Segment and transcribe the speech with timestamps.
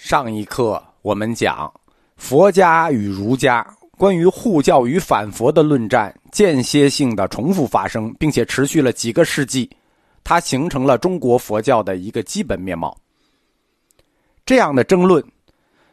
[0.00, 1.70] 上一课我们讲
[2.16, 3.66] 佛家与儒家
[3.96, 9.68] 关于护教与反佛的论战，间歇性的重复发生，并且持续了几个世纪，
[10.22, 12.96] 它形成了中国佛教的一个基本面貌。
[14.46, 15.22] 这样的争论，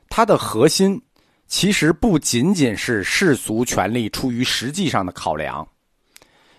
[0.08, 1.02] 它的核心
[1.48, 5.68] 其实不仅仅是世俗权力出于实际上的考量。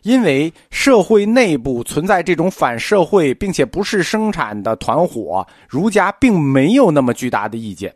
[0.06, 7.92] 因为社会内部存在这种反社会并且不是生产的团伙，儒家并没有那么巨大的意见，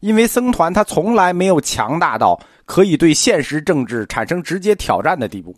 [0.00, 5.54] 因为僧团他从来没有强大到可以对现实政治产生直接挑战的地步。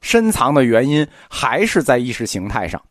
[0.00, 2.82] 深藏的原因还是在意识形态上。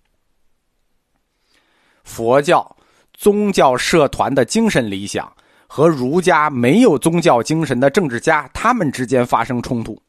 [2.06, 2.78] 佛教
[3.14, 5.30] 宗教社团的精神理想
[5.68, 10.02] 和儒家没有宗教精神的政治家，他们之间发生冲突。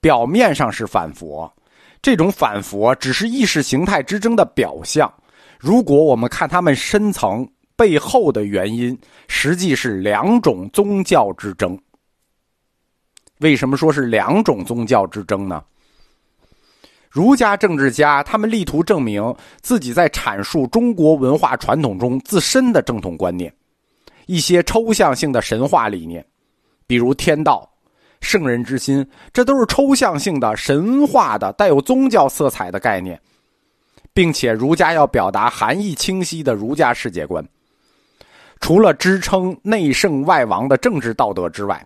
[0.00, 1.52] 表面上是反佛，
[2.00, 5.12] 这种反佛只是意识形态之争的表象。
[5.58, 11.78] 如果我们看他们深层背后的原因，实际是两种宗教之争。
[13.40, 15.62] 为什么说是两种宗教之争呢？
[17.10, 23.52] 儒家政治家他们力图证明自己在阐述中国文化传统中自身的正统观念，
[24.26, 26.24] 一些抽象性的神话理念，
[26.86, 27.69] 比如天道。
[28.20, 33.20] 圣人之心，这都是抽象性的、神话的、带有宗教色彩的概念，
[34.12, 37.44] 并且儒家要表达含义清晰的儒家世界观。
[38.60, 41.84] 除了支撑内圣外王的政治道德之外，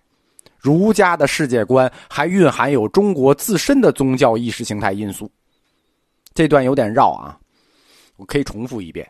[0.58, 5.30] 儒家的世界观还蕴含有中国自身的宗教意识形态因素。
[6.34, 7.38] 这段有点绕啊，
[8.16, 9.08] 我可以重复一遍。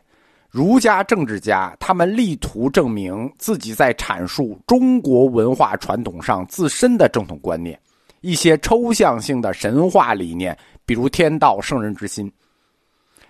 [0.55, 7.77] 儒家政治家，他们力图证明自己在阐述中国文化传统上自身的正统观念，
[8.21, 12.31] 一些抽象性的神话理念，比如天道、圣人之心。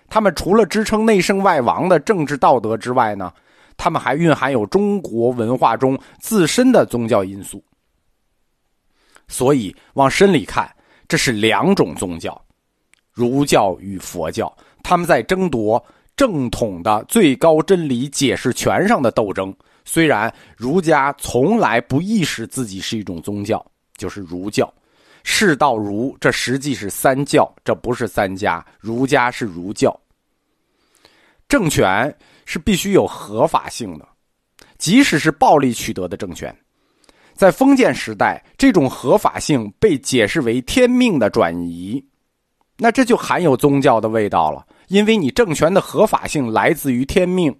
[0.08, 3.34] 他们除了支撑内圣外王的政治道德之外呢，
[3.76, 7.60] 他们还蕴含有中国文化中自身的宗教因素。
[9.26, 10.72] 所以往深里看，
[11.08, 12.40] 这是两种宗教，
[13.10, 15.84] 儒教与佛教，他们在争夺。
[16.16, 19.54] 正统的最高真理解释权上的斗争，
[19.84, 23.64] 虽然儒家从来不意识自己是一种宗教，
[23.96, 24.72] 就是儒教，
[25.24, 29.94] 世道儒，这实际是三教，这不是三家，儒家是儒教。
[31.48, 32.12] 政权
[32.44, 34.08] 是必须有合法性的，
[34.78, 36.52] 即使是暴力取得的政权，
[37.34, 42.02] 在封建时代，这种合法性被解释为天命的转移，
[42.78, 44.66] 那这就含有宗教的味道了。
[44.88, 47.52] 因为你政权的合法性来自于天命，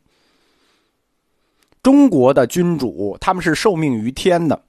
[1.82, 4.64] 中国的君主他们是受命于天的，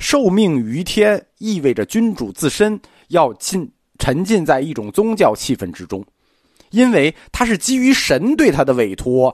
[0.00, 6.04] 受命于天意味着君主自身要浸沉浸在一种宗教气氛之中，
[6.70, 9.32] 因为他是基于神对他的委托，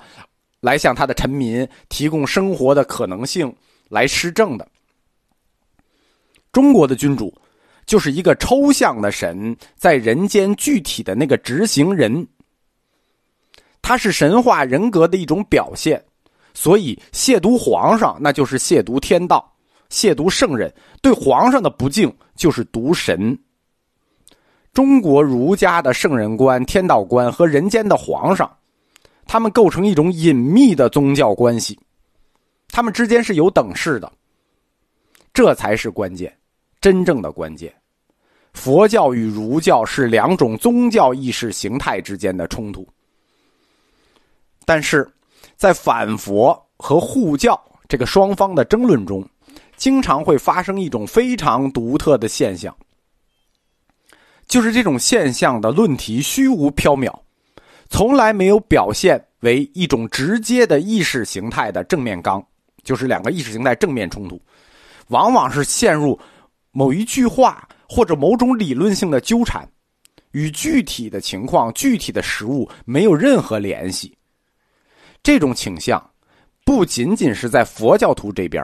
[0.61, 3.51] 来向他的臣民提供生活的可能性
[3.89, 4.69] 来施政的。
[6.53, 7.33] 中国的君主。
[7.87, 12.27] 就是一个抽象的神在人间具体的那个执行人，
[13.81, 16.05] 他是神话人格的一种表现，
[16.53, 19.55] 所以亵渎皇上那就是亵渎天道，
[19.89, 23.39] 亵渎圣人，对皇上的不敬就是渎神。
[24.73, 28.55] 中国儒家的圣人观、天道观和人间的皇上，
[29.27, 31.79] 他们构成一种隐秘的宗教关系，
[32.69, 34.13] 他们之间是有等式的，
[35.33, 36.37] 这才是关键。
[36.87, 37.75] 真正的关键，
[38.53, 42.87] 佛教与儒教是两种宗教意识形态之间的冲突。
[44.65, 45.05] 但是，
[45.57, 49.29] 在反佛和护教这个双方的争论中，
[49.77, 52.73] 经常会发生一种非常独特的现象，
[54.47, 57.13] 就是这种现象的论题虚无缥缈，
[57.89, 62.41] 从来没有表现为一种直接的意识形态的正面刚，
[62.85, 64.41] 就是两个意识形态正面冲突，
[65.09, 66.17] 往往是陷入。
[66.77, 69.67] 某一句话或者某种理论性的纠缠，
[70.33, 74.15] 与具体的情况、具体的实物没有任何联系。
[75.23, 75.99] 这种倾向
[76.67, 78.63] 不仅仅是在佛教徒这边，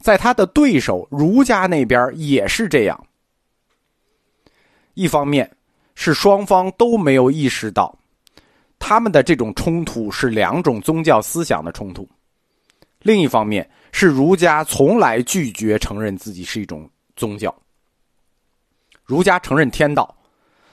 [0.00, 3.06] 在他的对手儒家那边也是这样。
[4.94, 5.48] 一方面
[5.94, 7.96] 是双方都没有意识到，
[8.80, 12.02] 他们的这种冲突是两种宗教思想的冲突；
[12.98, 16.90] 另一方面是儒家从来拒绝承认自己是一种。
[17.16, 17.54] 宗教，
[19.04, 20.14] 儒家承认天道，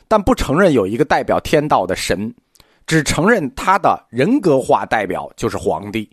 [0.08, 2.34] 但不承认有一个代表天道的神，
[2.88, 6.10] 只承认他的人格化代表就是皇帝，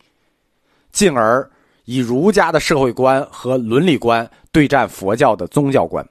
[0.92, 1.48] 进而
[1.84, 6.06] 以儒家的社会观和伦理观对战佛教的宗教观。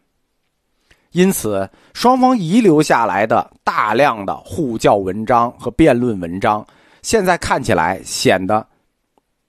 [1.12, 6.66] 因此，双方遗留下来的大量的护教文章和辩论文章，
[7.02, 8.68] 现在看起来显得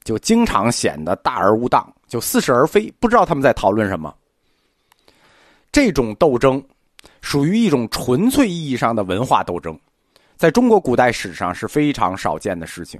[0.05, 4.15] 就经常显得大而无当，就似是而非，不知道他们在讨论什么。
[5.77, 6.65] 这种斗争
[7.21, 9.79] 属于一种纯粹意义上的文化斗争，
[10.35, 12.99] 在中国古代史上是非常少见的事情。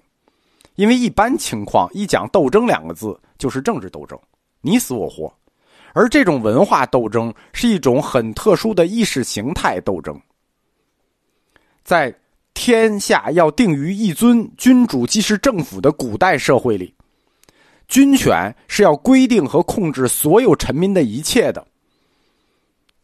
[0.75, 4.19] 因为一般情况，一讲斗争两个字就是政治斗争，
[4.61, 5.27] 你死我活；
[5.95, 10.15] 而这种文化斗争是一种很特殊的意识形态斗争。
[11.83, 12.15] 在
[12.53, 16.95] 天下要定于一尊，君主即是政府的古代社会里，
[17.89, 21.67] 军权是要规定和控制所有臣民的一切的，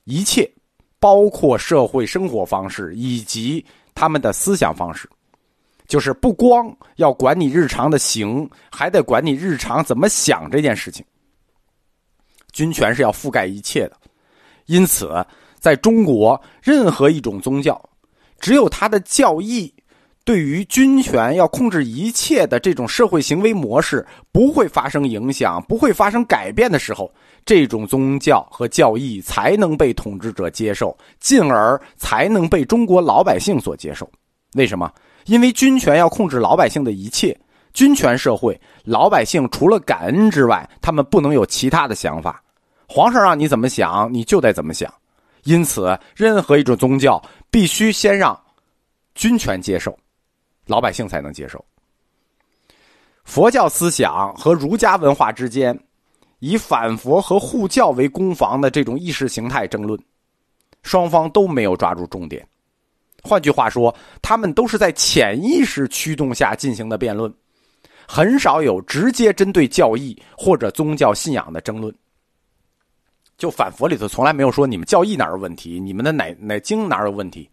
[0.04, 0.50] 一切，
[0.99, 3.64] 包括社会生活方式以及
[3.94, 5.08] 他们的思想方式。
[5.88, 11.04] 就是不光要管你日常的行，还得管你日常怎么想这件事情。
[12.52, 13.96] 军权是要覆盖一切的，
[14.66, 15.12] 因此，
[15.58, 17.78] 在中国，任何一种宗教，
[18.40, 19.75] 只有它的教义
[20.25, 27.12] 对于军权要控制一切的这种社会行为模式不会发生影响、不会发生改变的时候，
[27.44, 34.08] 这种宗教和教义才能被统治者接受，进而才能被中国老百姓所接受。
[34.54, 34.92] 为什么？
[35.26, 37.38] 因为军权要控制老百姓的一切，
[37.72, 42.42] 军权社会，老百姓除了感恩之外，他们不能有其他的想法。
[42.88, 44.92] 皇上让你怎么想，你就得怎么想。
[45.44, 48.38] 因此，任何一种宗教必须先让
[49.14, 49.96] 军权接受，
[50.66, 51.64] 老百姓才能接受。
[53.24, 55.78] 佛教思想和儒家文化之间，
[56.44, 59.96] 以反佛和护教为攻防的这种意识形态争论，
[60.82, 62.44] 双方都没有抓住重点。
[63.22, 67.32] 换句话说，他们都是在潜意识驱动下进行的辩论，
[68.08, 71.94] 很少有直接针对教义或者宗教信仰的争论。
[73.38, 77.48] 就反佛里头从来没有说你们教义哪有问题，你们的哪哪经哪有问题。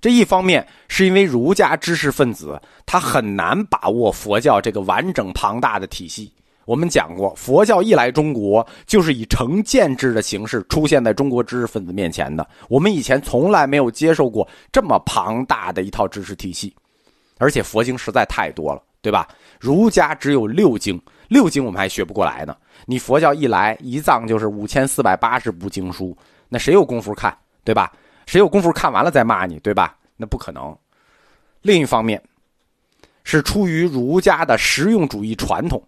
[0.00, 6.32] 这一方面是因为儒家知识分子他很难把握佛教这个完整庞大的体系。
[6.70, 12.48] 我们讲过，佛教一来中国，就是以成见制的形式出现在中国知识分子面前的。
[12.68, 16.72] 我们以前从来没有接受过这么庞大的一套知识体系，
[17.38, 19.26] 而且佛经实在太多了，对吧？
[19.58, 22.56] 儒家只有六经，六经我们还学不过来呢。
[22.86, 26.16] 你佛教一来，一藏就是五千四百八十部经书，
[26.48, 27.92] 那谁有功夫看，对吧？
[28.26, 29.96] 谁有功夫看完了再骂你，对吧？
[30.16, 30.72] 那不可能。
[31.62, 32.22] 另一方面，
[33.24, 35.82] 是出于儒家的实用主义传统。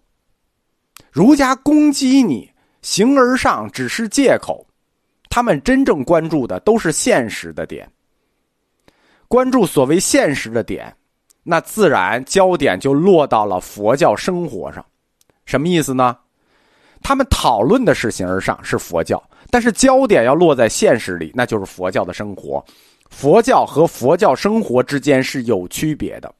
[1.13, 2.51] 儒家攻击你，
[2.81, 4.65] 形而上只是借口，
[5.29, 7.87] 他们真正关注的都是现实的点。
[9.27, 10.91] 关注所谓现实的点，
[11.43, 14.83] 那自然焦点就落到了佛教生活上。
[15.45, 16.17] 什么意思呢？
[17.03, 19.21] 他们讨论的是形而上，是佛教，
[19.51, 22.65] 但是焦点要落在现实里，那就是佛教的生活。
[23.11, 26.33] 佛教和佛教生活之间是有区别的。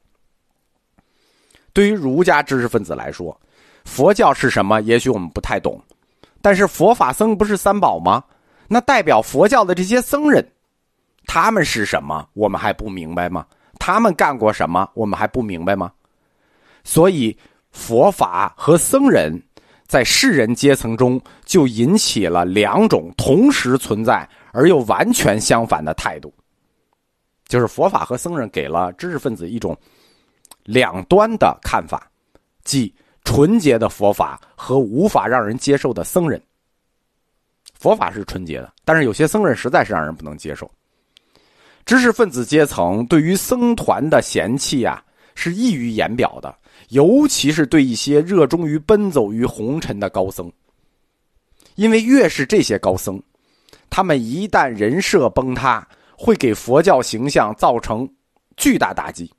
[1.72, 3.40] 对于儒家知识分子来说。
[3.84, 4.80] 佛教是什么？
[4.80, 5.80] 也许我们不太懂，
[6.42, 8.24] 但是佛法僧不是三宝吗？
[8.66, 10.46] 那代表佛教的这些僧人，
[11.26, 12.26] 他们是什么？
[12.32, 13.46] 我们还不明白吗？
[13.78, 14.88] 他们干过什么？
[14.94, 15.92] 我们还不明白吗？
[16.82, 17.36] 所以，
[17.70, 19.40] 佛法和僧人
[19.86, 26.32] 在世人阶层中就引起了两种同时存在而又完全相反的态度，
[27.46, 29.76] 就是佛法和僧人给了知识分子一种
[30.64, 32.10] 两端的看法，
[32.64, 32.92] 即。
[33.24, 36.40] 纯洁的佛法和无法让人接受的僧人。
[37.72, 40.70] 佛法是纯洁的，但是有些僧人实在是让人不能接受。
[41.84, 45.04] 知识分子阶层对于僧团的嫌弃啊，
[45.34, 46.56] 是溢于言表的，
[46.90, 50.50] 尤其是对一些热衷于奔走于红尘的高僧。
[51.74, 53.20] 因为越是这些高僧，
[53.90, 58.08] 他们一旦人设崩塌，会给佛教形象造成
[58.56, 59.30] 巨大打击。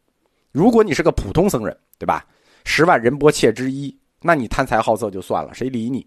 [0.51, 2.25] 如果你是个普通僧人，对吧？
[2.66, 6.06] 十万人波切之一，那你贪财好色就算了，谁理你？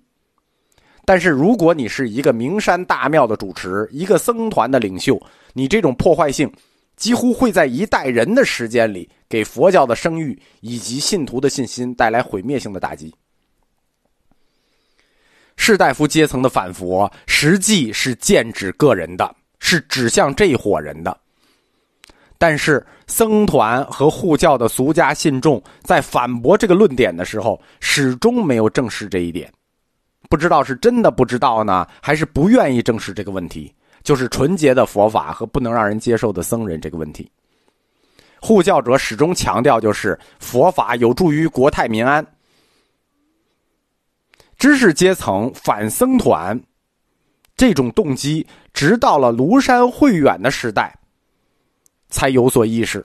[1.07, 5.19] 但是如果你是一个名山大庙的主持，一个僧团的领袖，
[5.55, 6.53] 你这种破坏性，
[6.97, 13.15] 几乎会在一代人的时间里，给佛教的声誉以及信徒的信心带来毁灭性的打击。
[15.57, 21.19] 士大夫阶层的反佛，实际是剑指个人的，是指向这伙人的。
[22.39, 29.53] 但是僧团和护教的俗家信众在反驳这个论点的时候，始终没有正视这一点。
[30.31, 37.29] 不知道是真的不知道呢，还是不愿意正视这个问题，就是纯洁的佛法和不能让人接受的僧人这个问题。
[38.41, 42.25] 护教者始终强调，就是佛法有助于国泰民安。
[44.59, 46.61] 知识阶层反僧团
[47.57, 50.95] 这种动机，直到了庐山慧远的时代。
[52.09, 53.05] 才有所意识。